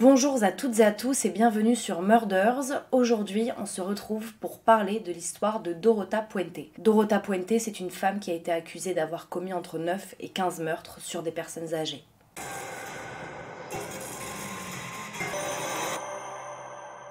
[0.00, 2.84] Bonjour à toutes et à tous et bienvenue sur Murders.
[2.90, 6.58] Aujourd'hui, on se retrouve pour parler de l'histoire de Dorota Puente.
[6.78, 10.58] Dorota Puente, c'est une femme qui a été accusée d'avoir commis entre 9 et 15
[10.62, 12.02] meurtres sur des personnes âgées.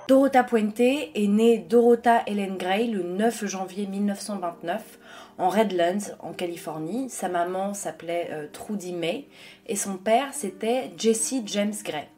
[0.10, 5.00] Dorota Puente est née Dorota Ellen Gray le 9 janvier 1929
[5.38, 7.10] en Redlands, en Californie.
[7.10, 9.30] Sa maman s'appelait euh, Trudy May
[9.68, 12.10] et son père c'était Jesse James Gray.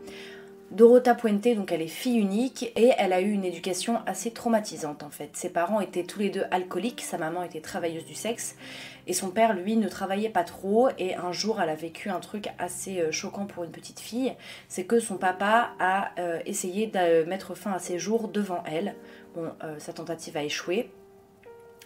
[0.76, 5.04] Dorota Puente, donc elle est fille unique et elle a eu une éducation assez traumatisante
[5.04, 5.29] en fait.
[5.32, 8.57] Ses parents étaient tous les deux alcooliques, sa maman était travailleuse du sexe
[9.07, 12.19] et son père lui ne travaillait pas trop et un jour elle a vécu un
[12.19, 14.33] truc assez euh, choquant pour une petite fille,
[14.68, 18.96] c'est que son papa a euh, essayé de mettre fin à ses jours devant elle.
[19.33, 20.92] Bon, euh, sa tentative a échoué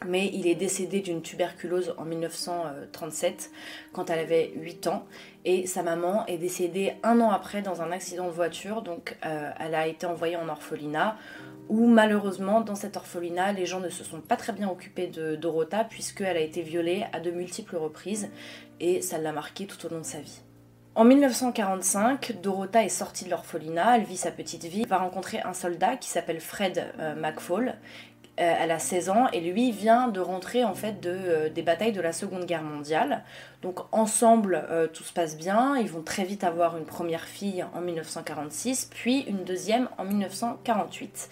[0.07, 3.51] mais il est décédé d'une tuberculose en 1937
[3.93, 5.05] quand elle avait 8 ans
[5.45, 9.51] et sa maman est décédée un an après dans un accident de voiture donc euh,
[9.59, 11.17] elle a été envoyée en orphelinat
[11.67, 15.35] où malheureusement dans cet orphelinat les gens ne se sont pas très bien occupés de
[15.35, 18.29] Dorota puisqu'elle a été violée à de multiples reprises
[18.79, 20.41] et ça l'a marquée tout au long de sa vie.
[20.95, 25.53] En 1945, Dorota est sortie de l'orphelinat, elle vit sa petite vie, va rencontrer un
[25.53, 27.77] soldat qui s'appelle Fred euh, McFall
[28.39, 31.91] euh, elle a 16 ans et lui vient de rentrer en fait euh, des batailles
[31.91, 33.23] de la Seconde Guerre mondiale.
[33.61, 35.75] Donc ensemble, euh, tout se passe bien.
[35.77, 41.29] Ils vont très vite avoir une première fille en 1946, puis une deuxième en 1948.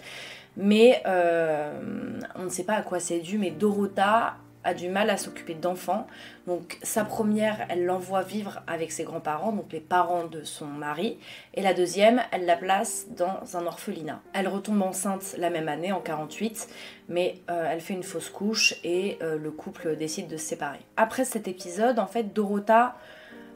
[0.56, 4.34] Mais on ne sait pas à quoi c'est dû, mais Dorota
[4.74, 6.06] du mal à s'occuper d'enfants.
[6.46, 11.18] Donc sa première, elle l'envoie vivre avec ses grands-parents, donc les parents de son mari.
[11.54, 14.20] Et la deuxième, elle la place dans un orphelinat.
[14.32, 16.68] Elle retombe enceinte la même année, en 48,
[17.08, 20.80] mais euh, elle fait une fausse couche et euh, le couple décide de se séparer.
[20.96, 22.96] Après cet épisode, en fait, Dorota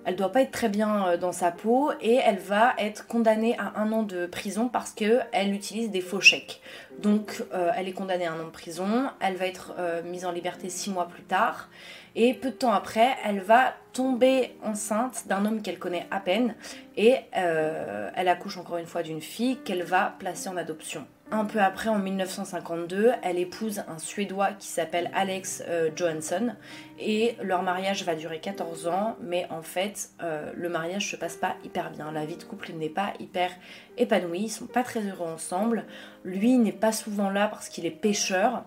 [0.05, 3.57] elle doit pas être très bien euh, dans sa peau et elle va être condamnée
[3.59, 6.61] à un an de prison parce qu'elle utilise des faux chèques.
[6.99, 10.25] Donc euh, elle est condamnée à un an de prison, elle va être euh, mise
[10.25, 11.69] en liberté six mois plus tard
[12.15, 16.55] et peu de temps après elle va tomber enceinte d'un homme qu'elle connaît à peine
[16.97, 21.07] et elle accouche encore une fois d'une fille qu'elle va placer en adoption.
[21.31, 26.55] Un peu après, en 1952, elle épouse un Suédois qui s'appelle Alex euh, Johansson
[26.99, 31.37] et leur mariage va durer 14 ans, mais en fait, euh, le mariage se passe
[31.37, 32.13] pas hyper bien.
[32.13, 33.51] La vie de couple n'est pas hyper
[33.97, 35.87] épanouie, ils sont pas très heureux ensemble.
[36.23, 38.65] Lui n'est pas souvent là parce qu'il est pêcheur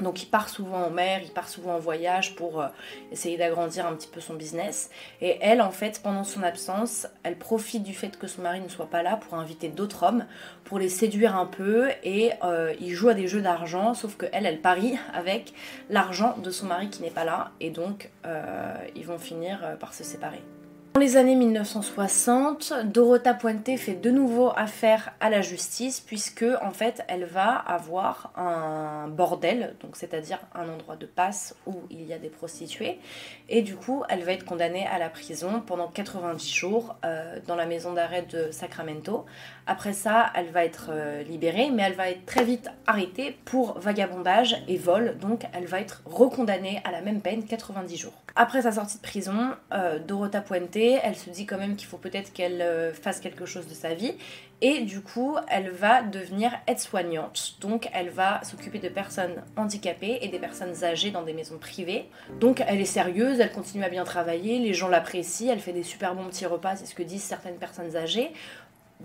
[0.00, 2.68] donc il part souvent en mer, il part souvent en voyage pour euh,
[3.12, 4.90] essayer d'agrandir un petit peu son business.
[5.20, 8.68] Et elle, en fait, pendant son absence, elle profite du fait que son mari ne
[8.68, 10.26] soit pas là pour inviter d'autres hommes,
[10.64, 11.90] pour les séduire un peu.
[12.02, 15.52] Et euh, il joue à des jeux d'argent, sauf que elle, elle parie avec
[15.90, 17.52] l'argent de son mari qui n'est pas là.
[17.60, 20.42] Et donc, euh, ils vont finir par se séparer.
[20.94, 26.70] Dans les années 1960, Dorota Puente fait de nouveau affaire à la justice puisque en
[26.70, 32.12] fait elle va avoir un bordel, donc c'est-à-dire un endroit de passe où il y
[32.12, 33.00] a des prostituées,
[33.48, 37.56] et du coup elle va être condamnée à la prison pendant 90 jours euh, dans
[37.56, 39.24] la maison d'arrêt de Sacramento.
[39.66, 43.80] Après ça, elle va être euh, libérée, mais elle va être très vite arrêtée pour
[43.80, 48.14] vagabondage et vol, donc elle va être recondamnée à la même peine 90 jours.
[48.36, 51.98] Après sa sortie de prison, euh, Dorota Puente elle se dit quand même qu'il faut
[51.98, 54.14] peut-être qu'elle euh, fasse quelque chose de sa vie.
[54.60, 57.56] Et du coup, elle va devenir aide-soignante.
[57.60, 62.08] Donc, elle va s'occuper de personnes handicapées et des personnes âgées dans des maisons privées.
[62.40, 65.82] Donc, elle est sérieuse, elle continue à bien travailler, les gens l'apprécient, elle fait des
[65.82, 68.32] super bons petits repas, c'est ce que disent certaines personnes âgées.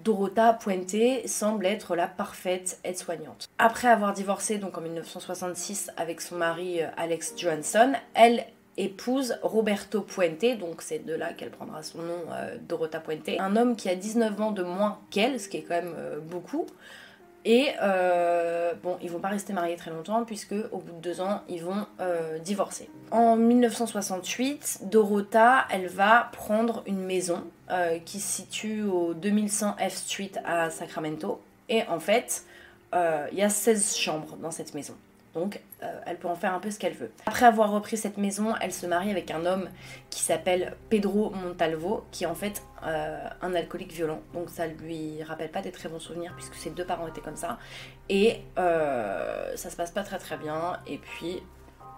[0.03, 3.49] Dorota Puente semble être la parfaite aide-soignante.
[3.57, 8.45] Après avoir divorcé donc en 1966 avec son mari euh, Alex Johansson, elle
[8.77, 13.55] épouse Roberto Puente, donc c'est de là qu'elle prendra son nom, euh, Dorota Puente, un
[13.55, 16.65] homme qui a 19 ans de moins qu'elle, ce qui est quand même euh, beaucoup.
[17.45, 21.21] Et euh, bon, ils vont pas rester mariés très longtemps puisque au bout de deux
[21.21, 21.85] ans, ils vont
[22.43, 22.89] divorcer.
[23.11, 27.45] En 1968, Dorota, elle va prendre une maison
[28.03, 31.39] qui se situe au 2100 F Street à Sacramento.
[31.69, 32.43] Et en fait,
[32.93, 34.95] il y a 16 chambres dans cette maison.
[35.33, 37.11] Donc euh, elle peut en faire un peu ce qu'elle veut.
[37.25, 39.69] Après avoir repris cette maison, elle se marie avec un homme
[40.09, 44.21] qui s'appelle Pedro Montalvo, qui est en fait euh, un alcoolique violent.
[44.33, 47.35] Donc ça lui rappelle pas des très bons souvenirs puisque ses deux parents étaient comme
[47.35, 47.59] ça.
[48.09, 50.79] Et euh, ça se passe pas très très bien.
[50.87, 51.41] Et puis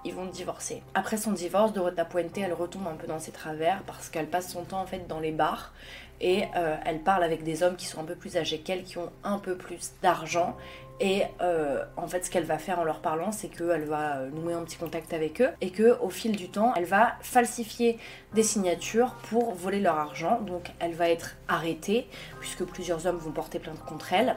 [0.04, 0.82] ils vont divorcer.
[0.96, 4.52] Après son divorce, Dorota Puente, elle retombe un peu dans ses travers parce qu'elle passe
[4.52, 5.74] son temps en fait dans les bars
[6.22, 9.00] et euh, elle parle avec des hommes qui sont un peu plus âgés qu'elle, qui
[9.00, 10.56] ont un peu plus d'argent.
[11.04, 14.54] Et euh, en fait, ce qu'elle va faire en leur parlant, c'est qu'elle va nouer
[14.54, 17.98] un petit contact avec eux et que au fil du temps, elle va falsifier
[18.36, 20.40] des signatures pour voler leur argent.
[20.42, 22.08] Donc, elle va être arrêtée
[22.40, 24.36] puisque plusieurs hommes vont porter plainte contre elle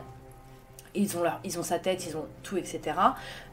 [0.95, 2.81] ils ont, leur, ils ont sa tête, ils ont tout, etc.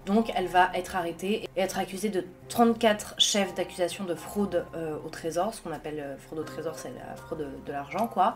[0.06, 4.98] Donc elle va être arrêtée et être accusée de 34 chefs d'accusation de fraude euh,
[5.06, 8.36] au trésor, ce qu'on appelle euh, fraude au trésor, c'est la fraude de, l'argent, quoi.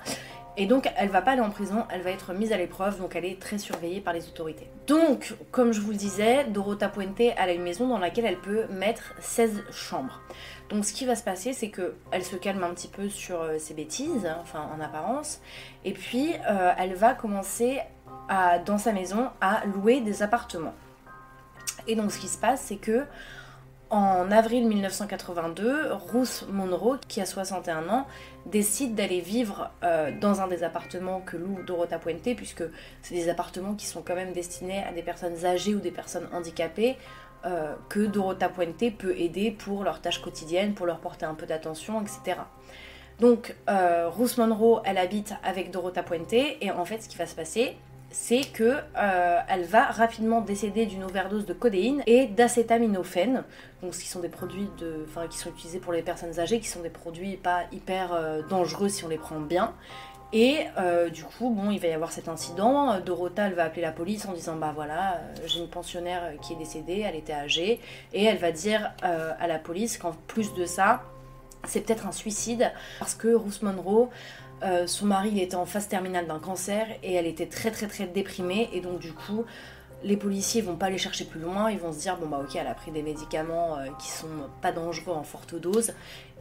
[0.58, 3.16] Et donc elle va pas aller en prison, elle va être mise à l'épreuve, donc
[3.16, 4.70] elle est très surveillée par les autorités.
[4.88, 8.40] Donc, comme je vous le disais, Dorota Puente, elle a une maison dans laquelle elle
[8.40, 10.22] peut mettre 16 chambres.
[10.70, 13.58] Donc ce qui va se passer, c'est qu'elle se calme un petit peu sur euh,
[13.60, 15.42] ses bêtises, hein, enfin en apparence,
[15.84, 16.34] et puis
[16.78, 17.80] elle va commencer
[18.66, 20.74] dans sa maison à louer des appartements.
[21.88, 23.06] Et donc ce qui se passe, c'est que
[23.92, 28.08] en avril 1982, Ruth Monroe, qui a 61 ans,
[28.48, 32.64] décide d'aller vivre euh, dans un des appartements que loue Dorota Puente, puisque
[33.04, 36.28] c'est des appartements qui sont quand même destinés à des personnes âgées ou des personnes
[36.34, 36.98] handicapées,
[37.46, 41.46] euh, que Dorota Puente peut aider pour leurs tâches quotidiennes, pour leur porter un peu
[41.46, 42.40] d'attention, etc.
[43.20, 47.28] Donc, euh, Ruth Monroe, elle habite avec Dorota Puente, et en fait, ce qui va
[47.28, 47.78] se passer,
[48.18, 53.44] c'est que euh, elle va rapidement décéder d'une overdose de codéine et d'acétaminophène,
[53.92, 56.80] qui sont des produits de, enfin, qui sont utilisés pour les personnes âgées, qui sont
[56.80, 59.74] des produits pas hyper euh, dangereux si on les prend bien.
[60.32, 63.02] Et euh, du coup, bon, il va y avoir cet incident.
[63.02, 66.58] Dorota, elle va appeler la police en disant Bah voilà, j'ai une pensionnaire qui est
[66.58, 67.82] décédée, elle était âgée.
[68.14, 71.04] Et elle va dire à la police qu'en plus de ça,
[71.68, 74.10] c'est peut-être un suicide parce que Ruth Monroe
[74.64, 78.08] euh, son mari était en phase terminale d'un cancer et elle était très très très
[78.08, 78.70] déprimée.
[78.74, 79.46] Et donc du coup
[80.04, 82.56] les policiers vont pas aller chercher plus loin, ils vont se dire bon bah ok
[82.56, 84.28] elle a pris des médicaments euh, qui sont
[84.62, 85.94] pas dangereux en forte dose.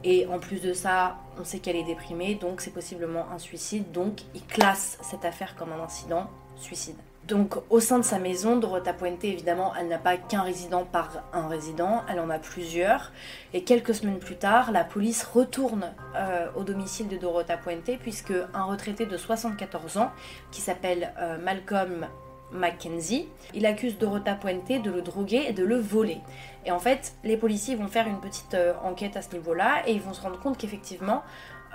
[0.03, 2.35] Et en plus de ça on sait qu'elle est déprimée.
[2.35, 3.91] Donc c'est possiblement un suicide.
[3.91, 6.97] Donc ils classent cette affaire comme un incident suicide.
[7.27, 11.23] Donc au sein de sa maison, Dorota Puente, évidemment, elle n'a pas qu'un résident par
[11.33, 13.11] un résident, elle en a plusieurs.
[13.53, 18.33] Et quelques semaines plus tard, la police retourne euh, au domicile de Dorota Puente, puisque
[18.53, 20.11] un retraité de 74 ans,
[20.51, 22.07] qui s'appelle euh, Malcolm
[22.51, 26.19] Mackenzie, il accuse Dorota Puente de le droguer et de le voler.
[26.65, 29.93] Et en fait, les policiers vont faire une petite euh, enquête à ce niveau-là et
[29.93, 31.23] ils vont se rendre compte qu'effectivement,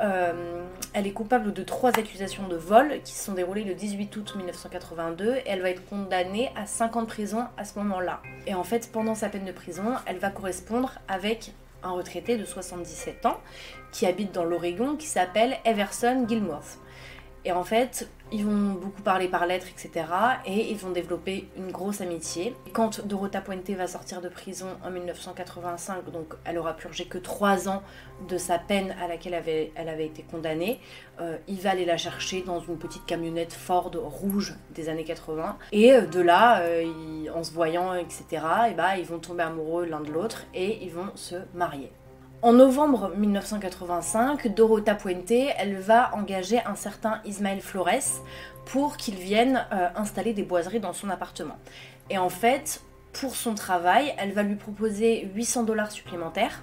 [0.01, 4.17] euh, elle est coupable de trois accusations de vol qui se sont déroulées le 18
[4.17, 8.23] août 1982 et elle va être condamnée à 5 ans de prison à ce moment-là.
[8.47, 11.53] Et en fait, pendant sa peine de prison, elle va correspondre avec
[11.83, 13.39] un retraité de 77 ans
[13.93, 16.65] qui habite dans l'Oregon qui s'appelle Everson Gilmore.
[17.45, 20.05] Et en fait, ils vont beaucoup parler par lettres, etc.
[20.47, 22.55] Et ils vont développer une grosse amitié.
[22.73, 27.69] Quand Dorota Puente va sortir de prison en 1985, donc elle aura purgé que 3
[27.69, 27.83] ans
[28.29, 29.35] de sa peine à laquelle
[29.75, 30.81] elle avait, été condamnée,
[31.21, 35.57] euh, il va aller la chercher dans une petite camionnette Ford rouge des années 80.
[35.73, 36.85] Et euh, de là, euh,
[37.35, 38.25] en se voyant, etc.,
[38.71, 41.91] et bah, ils vont tomber amoureux l'un de l'autre et ils vont se marier.
[42.43, 48.23] En novembre 1985, Dorota Puente, elle va engager un certain Ismaël Flores
[48.65, 51.59] pour qu'il vienne euh, installer des boiseries dans son appartement.
[52.09, 52.81] Et en fait,
[53.13, 56.63] pour son travail, elle va lui proposer 800 dollars supplémentaires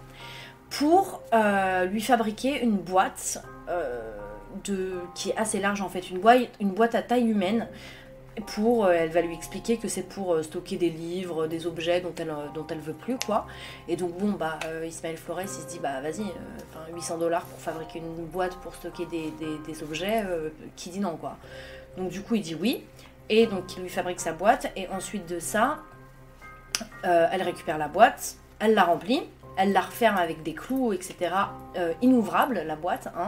[0.71, 4.01] pour euh, lui fabriquer une boîte euh,
[5.13, 7.68] qui est assez large en fait, une boîte à taille humaine
[8.41, 12.01] pour, euh, elle va lui expliquer que c'est pour euh, stocker des livres, des objets
[12.01, 13.47] dont elle, euh, dont elle veut plus, quoi.
[13.87, 16.25] Et donc, bon, bah, Ismaël Flores, il se dit, bah, vas-y,
[16.93, 19.33] 800 dollars pour fabriquer une boîte pour stocker des,
[19.65, 20.23] des, objets,
[20.75, 21.37] qui dit non, quoi.
[21.97, 22.83] Donc, du coup, il dit oui.
[23.29, 24.71] Et donc, il lui fabrique sa boîte.
[24.75, 25.79] Et ensuite de ça,
[27.03, 29.23] elle récupère la boîte, elle la remplit,
[29.57, 31.31] elle la referme avec des clous, etc.
[32.01, 33.27] inouvrable, la boîte, hein.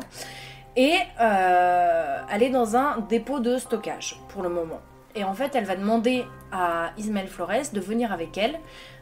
[0.75, 4.79] Et elle est dans un dépôt de stockage pour le moment.
[5.19, 8.57] Et en fait, elle va demander à Ismaël Flores de venir avec elle,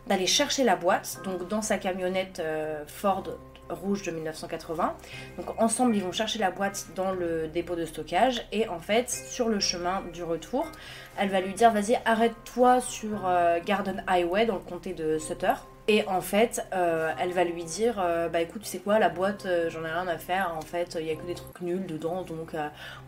[0.08, 3.24] d'aller chercher la boîte, donc dans sa camionnette euh, Ford
[3.70, 4.96] rouge de 1980.
[5.38, 8.44] Donc ensemble, ils vont chercher la boîte dans le dépôt de stockage.
[8.52, 10.66] Et en fait, sur le chemin du retour,
[11.20, 15.54] elle va lui dire, vas-y, arrête-toi sur euh, Garden Highway dans le comté de Sutter.
[15.90, 19.08] Et en fait, euh, elle va lui dire euh, Bah écoute, tu sais quoi, la
[19.08, 20.54] boîte, euh, j'en ai rien à faire.
[20.58, 22.56] En fait, il y a que des trucs nuls dedans, donc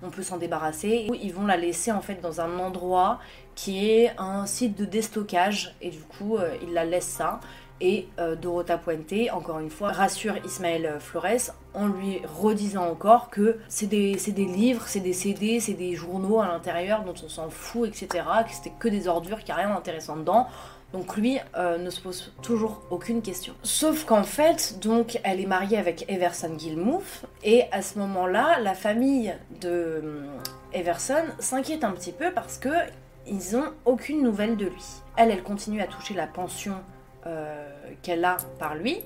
[0.01, 1.07] on peut s'en débarrasser.
[1.21, 3.19] Ils vont la laisser en fait dans un endroit
[3.55, 5.75] qui est un site de déstockage.
[5.81, 7.41] Et du coup, ils la laissent ça.
[7.81, 8.07] Et
[8.41, 14.15] Dorota Puente, encore une fois, rassure Ismaël Flores en lui redisant encore que c'est des,
[14.15, 18.25] des, livres, c'est des CD, c'est des journaux à l'intérieur dont on s'en fout, etc.
[18.45, 20.47] Que c'était que des ordures, qu'il n'y a rien d'intéressant dedans
[20.93, 23.53] Donc lui euh, ne se pose toujours aucune question.
[23.63, 28.73] Sauf qu'en fait, donc, elle est mariée avec Everson Gilmouth, et à ce moment-là, la
[28.73, 30.27] famille de euh,
[30.73, 32.69] Everson s'inquiète un petit peu parce que
[33.27, 33.55] ils
[33.85, 34.85] aucune nouvelle de lui.
[35.15, 36.75] Elle, elle continue à toucher la pension
[37.27, 37.67] euh,
[38.01, 38.97] qu'elle a par lui,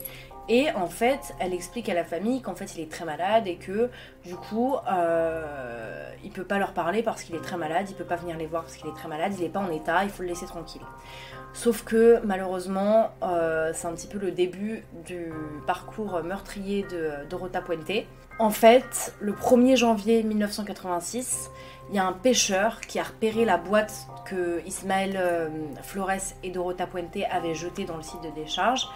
[0.50, 3.56] et en fait, elle explique à la famille qu'en fait il est très malade et
[3.56, 3.90] que
[4.26, 8.04] du coup euh, il peut pas leur parler parce qu'il est très malade, il peut
[8.04, 10.10] pas venir les voir parce qu'il est très malade, il est pas en état, il
[10.10, 10.82] faut le laisser tranquille.
[11.54, 15.32] Sauf que malheureusement, euh, c'est un petit peu le début du
[15.68, 18.06] parcours meurtrier de Dorota Puente.
[18.40, 21.52] En fait, le 1er janvier 1986,
[21.94, 25.50] il y a un pêcheur qui a repéré la boîte que Ismaël euh,
[25.84, 28.88] Flores et Dorota Puente avaient jetée dans le site de décharge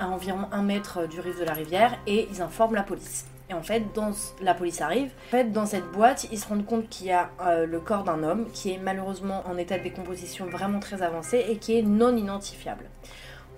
[0.00, 3.26] à environ un mètre du rive de la rivière et ils informent la police.
[3.48, 4.10] Et en fait, dans,
[4.40, 5.12] la police arrive.
[5.28, 8.02] En fait, dans cette boîte, ils se rendent compte qu'il y a euh, le corps
[8.02, 11.82] d'un homme qui est malheureusement en état de décomposition vraiment très avancé et qui est
[11.82, 12.90] non identifiable.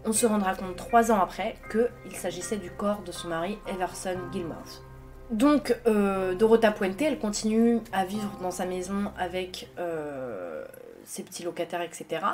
[0.05, 4.19] On se rendra compte trois ans après qu'il s'agissait du corps de son mari Everson
[4.35, 4.86] Gilmore.
[5.31, 10.65] Donc, euh, Dorota Puente, elle continue à vivre dans sa maison avec euh,
[11.05, 12.25] ses petits locataires, etc.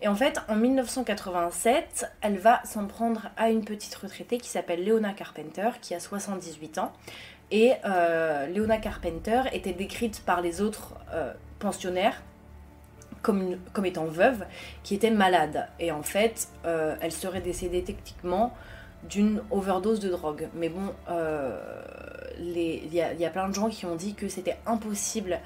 [0.00, 4.84] Et en fait, en 1987, elle va s'en prendre à une petite retraitée qui s'appelle
[4.84, 6.92] Leona Carpenter, qui a 78 ans.
[7.50, 12.22] Et euh, Leona Carpenter était décrite par les autres euh, pensionnaires
[13.22, 14.44] comme, étant veuve,
[14.84, 15.66] qui était malade.
[15.80, 18.54] Et en fait, elle serait décédée techniquement
[19.08, 20.48] d'une overdose de drogue.
[20.54, 20.94] Mais bon,
[22.38, 25.40] il y, a plein de gens qui ont dit que c'était impossible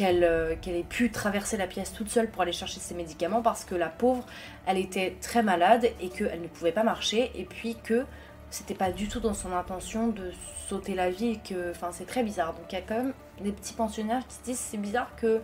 [0.00, 3.64] euh, qu'elle ait pu traverser la pièce toute seule pour aller chercher ses médicaments parce
[3.64, 4.24] que la pauvre,
[4.66, 8.06] elle était très malade et qu'elle ne pouvait pas marcher et puis que
[8.50, 10.30] c'était pas du tout dans son intention de
[10.68, 12.54] sauter la vie et que, enfin, c'est très bizarre.
[12.54, 15.42] Donc il y a quand même des petits pensionnaires qui se disent c'est bizarre que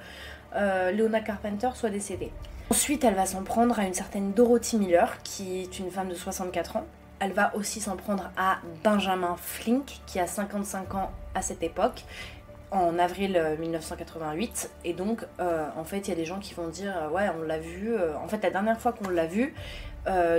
[0.55, 2.31] euh, Leona Carpenter soit décédée.
[2.71, 6.15] Ensuite, elle va s'en prendre à une certaine Dorothy Miller qui est une femme de
[6.15, 6.87] 64 ans.
[7.19, 12.05] Elle va aussi s'en prendre à Benjamin Flink qui a 55 ans à cette époque
[12.71, 16.53] en avril 1988 euh, et donc euh, en fait il y a des gens qui
[16.55, 19.55] vont dire euh, ouais on l'a vu en fait la dernière fois qu'on l'a vu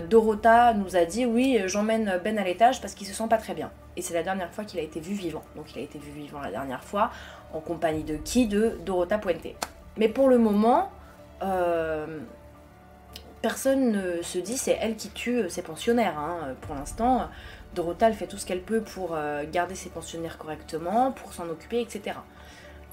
[0.09, 3.53] Dorota nous a dit oui j'emmène Ben à l'étage parce qu'il se sent pas très
[3.53, 3.69] bien.
[3.97, 5.43] Et c'est la dernière fois qu'il a été vu vivant.
[5.57, 7.11] Donc il a été vu vivant la dernière fois
[7.53, 8.47] en compagnie de qui?
[8.47, 9.55] De Dorota Puente.
[9.97, 10.89] Mais pour le moment
[13.41, 16.55] personne ne se dit c'est elle qui tue ses pensionnaires hein.
[16.61, 17.29] pour l'instant
[17.77, 21.47] Dorota, elle fait tout ce qu'elle peut pour euh, garder ses pensionnaires correctement, pour s'en
[21.49, 22.17] occuper, etc.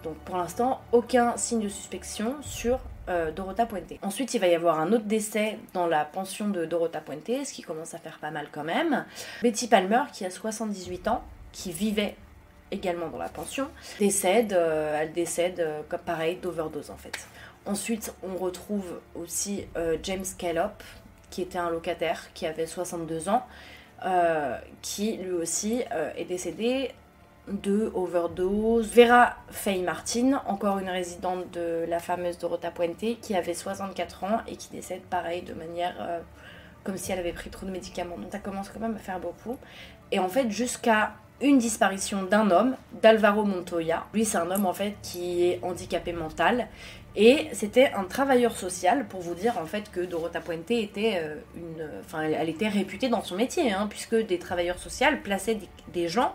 [0.03, 3.95] Donc pour l'instant, aucun signe de suspicion sur euh, Dorota Puente.
[4.03, 7.53] Ensuite, il va y avoir un autre décès dans la pension de Dorota Puente, ce
[7.53, 9.07] qui commence à faire pas mal quand même.
[9.43, 11.23] Betty Palmer, qui a 78 ans,
[11.53, 12.17] qui vivait
[12.71, 17.27] également dans la pension, décède, euh, elle décède comme pareil d'overdose en fait.
[17.67, 19.67] Ensuite, on retrouve aussi
[20.03, 20.83] James Callop,
[21.31, 23.45] qui était un locataire, qui avait 62 ans,
[24.05, 26.91] euh, qui lui aussi euh, est décédé
[27.49, 28.87] de overdose.
[28.95, 34.41] Vera Faye Martin, encore une résidente de la fameuse Dorota Puente, qui avait 64 ans
[34.47, 36.21] et qui décède pareil de manière euh,
[36.85, 38.19] comme si elle avait pris trop de médicaments.
[38.19, 39.57] Donc ça commence quand même à faire beaucoup.
[40.13, 44.05] Et en fait, jusqu'à une disparition d'un homme, d'Alvaro Montoya.
[44.13, 46.69] Lui, c'est un homme en fait qui est handicapé mental
[47.17, 51.37] et c'était un travailleur social pour vous dire en fait que Dorota Puente était euh,
[51.55, 55.59] une, enfin elle était réputée dans son métier, hein, puisque des travailleurs sociaux plaçaient
[55.93, 56.35] des, gens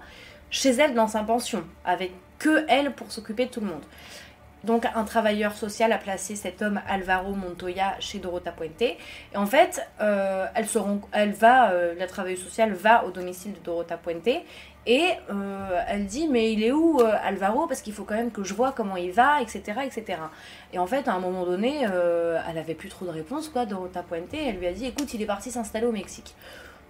[0.49, 3.83] chez elle dans sa pension, avec que elle pour s'occuper de tout le monde.
[4.63, 8.81] Donc un travailleur social a placé cet homme Alvaro Montoya chez Dorota Puente.
[8.81, 8.97] Et
[9.35, 10.79] en fait, euh, elle, se
[11.13, 14.43] elle va, euh, la travailleuse sociale va au domicile de Dorota Puente
[14.85, 17.67] et euh, elle dit mais il est où Alvaro?
[17.67, 20.19] Parce qu'il faut quand même que je vois comment il va, etc., etc.
[20.73, 24.03] Et en fait, à un moment donné, elle avait plus trop de réponses quoi, Dorota
[24.03, 24.33] Puente.
[24.33, 26.35] Elle lui a dit écoute, il est parti s'installer au Mexique.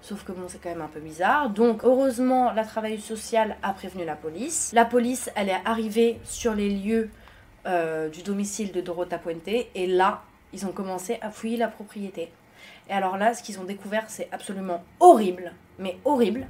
[0.01, 1.49] Sauf que bon, c'est quand même un peu bizarre.
[1.49, 4.71] Donc, heureusement, la travailleuse sociale a prévenu la police.
[4.73, 7.09] La police, elle est arrivée sur les lieux
[7.65, 9.47] euh, du domicile de Dorota Puente.
[9.47, 10.21] Et là,
[10.53, 12.31] ils ont commencé à fouiller la propriété.
[12.89, 16.47] Et alors là, ce qu'ils ont découvert, c'est absolument horrible, mais horrible.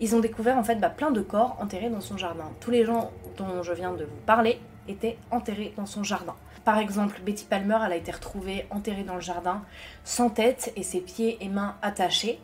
[0.00, 2.50] Ils ont découvert en fait bah, plein de corps enterrés dans son jardin.
[2.60, 6.34] Tous les gens dont je viens de vous parler étaient enterrés dans son jardin.
[6.64, 9.62] Par exemple, Betty Palmer, elle a été retrouvée enterrée dans le jardin,
[10.04, 12.38] sans tête et ses pieds et mains attachés.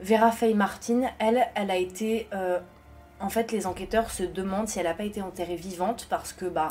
[0.00, 2.28] Vera Faye Martin, elle, elle a été...
[2.32, 2.58] Euh,
[3.20, 6.44] en fait, les enquêteurs se demandent si elle n'a pas été enterrée vivante parce que,
[6.44, 6.68] bah,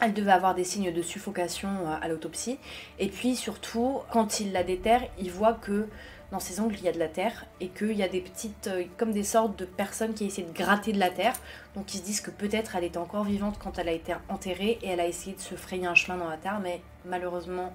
[0.00, 2.58] elle devait avoir des signes de suffocation euh, à l'autopsie.
[2.98, 5.88] Et puis surtout, quand il la déterre, il voit que
[6.30, 8.68] dans ses ongles, il y a de la terre et qu'il y a des petites,
[8.68, 11.34] euh, comme des sortes de personnes qui essaient de gratter de la terre.
[11.74, 14.78] Donc ils se disent que peut-être elle était encore vivante quand elle a été enterrée
[14.82, 17.72] et elle a essayé de se frayer un chemin dans la terre, mais malheureusement,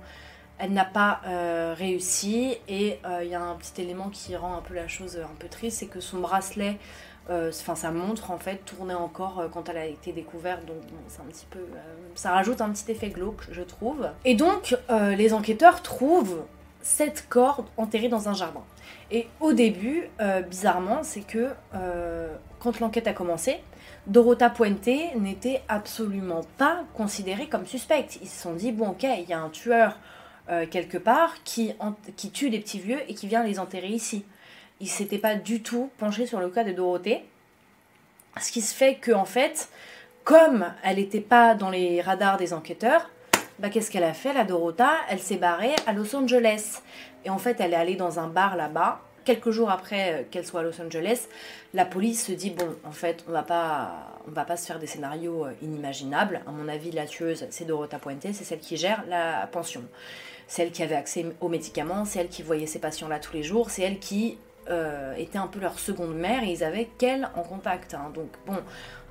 [0.59, 1.19] elle n'a pas
[1.75, 5.35] réussi et il y a un petit élément qui rend un peu la chose un
[5.39, 6.77] peu triste, c'est que son bracelet
[7.29, 10.77] enfin sa montre en fait tournait encore quand elle a été découverte donc
[11.07, 11.59] c'est un petit peu
[12.15, 16.43] ça rajoute un petit effet glauque je trouve et donc les enquêteurs trouvent
[16.81, 18.63] cette corde enterrée dans un jardin
[19.09, 20.09] et au début
[20.49, 21.51] bizarrement c'est que
[22.59, 23.61] quand l'enquête a commencé
[24.07, 28.17] Dorota Puente n'était absolument pas considérée comme suspecte.
[28.21, 29.97] Ils se sont dit, bon ok, il y a un tueur
[30.49, 31.73] euh, quelque part qui,
[32.17, 34.25] qui tue les petits vieux et qui vient les enterrer ici.
[34.83, 37.23] Ils s'étaient pas du tout penchés sur le cas de Dorothée.
[38.41, 39.69] Ce qui se fait que en fait,
[40.25, 43.09] comme elle n'était pas dans les radars des enquêteurs,
[43.59, 44.91] bah, qu'est-ce qu'elle a fait, la Dorota?
[45.09, 46.81] Elle s'est barrée à Los Angeles.
[47.23, 50.45] Et en fait, elle est allée dans un bar là-bas quelques jours après euh, qu'elle
[50.45, 51.29] soit à Los Angeles,
[51.73, 54.79] la police se dit bon, en fait, on va pas, on va pas se faire
[54.79, 56.41] des scénarios euh, inimaginables.
[56.45, 59.81] À mon avis, la tueuse, c'est Dorota Puente, c'est celle qui gère la pension,
[60.47, 63.31] c'est elle qui avait accès aux médicaments, c'est elle qui voyait ses patients là tous
[63.31, 64.37] les jours, c'est elle qui
[64.69, 67.93] euh, était un peu leur seconde mère et ils avaient qu'elle en contact.
[67.93, 68.11] Hein.
[68.13, 68.57] Donc bon,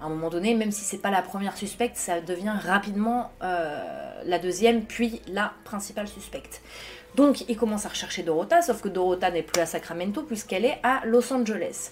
[0.01, 4.39] à un moment donné, même si c'est pas la première suspecte, ça devient rapidement la
[4.39, 6.63] deuxième, puis la principale suspecte.
[7.15, 10.79] Donc il commence à rechercher Dorota, sauf que Dorota n'est plus à Sacramento puisqu'elle est
[10.83, 11.91] à Los Angeles.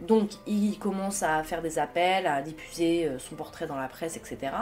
[0.00, 4.16] Donc il commence à faire des appels, à diffuser euh, son portrait dans la presse,
[4.16, 4.52] etc.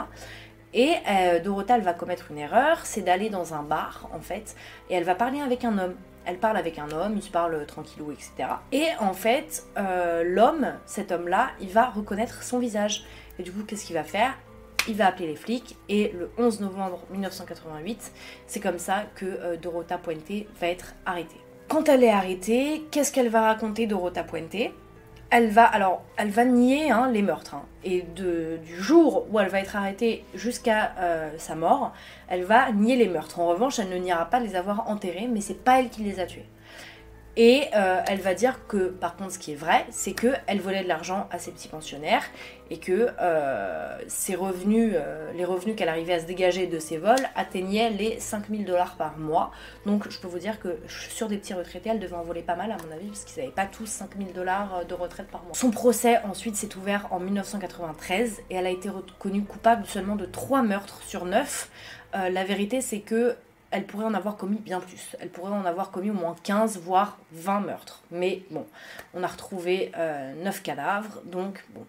[0.73, 4.55] Et euh, Dorota, elle va commettre une erreur, c'est d'aller dans un bar, en fait,
[4.89, 5.95] et elle va parler avec un homme.
[6.25, 8.49] Elle parle avec un homme, ils se parlent tranquillou, etc.
[8.71, 13.05] Et en fait, euh, l'homme, cet homme-là, il va reconnaître son visage.
[13.39, 14.37] Et du coup, qu'est-ce qu'il va faire?
[14.87, 18.11] Il va appeler les flics et le 11 novembre 1988,
[18.47, 21.39] c'est comme ça que euh, Dorota Puente va être arrêtée.
[21.67, 24.71] Quand elle est arrêtée, qu'est-ce qu'elle va raconter Dorota Puente?
[25.31, 27.55] Elle va, alors, elle va nier hein, les meurtres.
[27.55, 27.63] Hein.
[27.83, 31.93] et du jour où elle va être arrêtée jusqu'à euh, sa mort,
[32.27, 33.39] elle va nier les meurtres.
[33.39, 36.19] En revanche, elle ne niera pas les avoir enterrés, mais c'est pas elle qui les
[36.19, 36.45] a tués.
[37.37, 40.83] Et euh, elle va dire que, par contre, ce qui est vrai, c'est qu'elle volait
[40.83, 42.25] de l'argent à ses petits pensionnaires
[42.69, 43.97] et que euh,
[44.37, 48.65] revenus, euh, les revenus qu'elle arrivait à se dégager de ses vols atteignaient les 5000
[48.65, 49.51] dollars par mois.
[49.85, 52.55] Donc je peux vous dire que sur des petits retraités, elle devait en voler pas
[52.55, 55.53] mal à mon avis, parce qu'ils n'avaient pas tous 5000 dollars de retraite par mois.
[55.53, 60.25] Son procès ensuite s'est ouvert en 1993 et elle a été reconnue coupable seulement de
[60.25, 61.69] 3 meurtres sur 9.
[62.13, 63.35] la vérité, c'est que
[63.71, 65.15] elle pourrait en avoir commis bien plus.
[65.19, 68.03] Elle pourrait en avoir commis au moins 15, voire 20 meurtres.
[68.11, 68.65] Mais bon,
[69.13, 71.85] on a retrouvé euh, 9 cadavres, donc bon.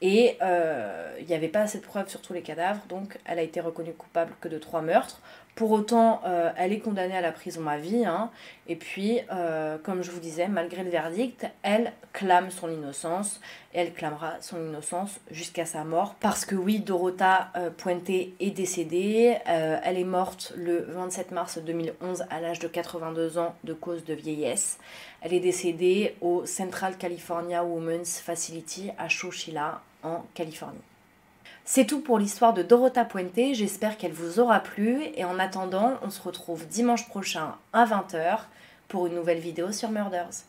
[0.00, 3.38] Et euh, il n'y avait pas assez de preuves sur tous les cadavres, donc elle
[3.38, 5.20] a été reconnue coupable que de 3 meurtres.
[5.54, 8.04] Pour autant, euh, elle est condamnée à la prison à vie.
[8.04, 8.30] Hein.
[8.66, 13.40] et puis, euh, comme je vous disais, malgré le verdict, elle clame son innocence.
[13.72, 16.16] Et elle clamera son innocence jusqu'à sa mort.
[16.20, 19.36] Parce que oui, Dorota euh, Puente est décédée.
[19.46, 24.14] elle est morte le 27 mars 2011 à l'âge de 82 ans de cause de
[24.14, 24.78] vieillesse.
[25.22, 30.93] Elle est décédée au Central California Women's Facility à Chowchilla, en Californie.
[31.66, 35.94] C'est tout pour l'histoire de Dorota Puente, j'espère qu'elle vous aura plu et en attendant,
[36.02, 38.40] on se retrouve dimanche prochain à 20h
[38.88, 40.44] pour une nouvelle vidéo sur Murders.